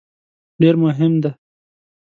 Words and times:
ډېر 0.61 0.75
مهم 0.83 1.13
دی. 1.23 1.31